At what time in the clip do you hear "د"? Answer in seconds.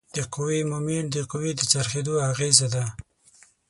0.15-0.17, 1.13-1.17, 1.55-1.61